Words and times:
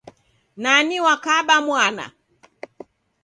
Nani 0.63 0.97
wakabamwana? 1.05 2.05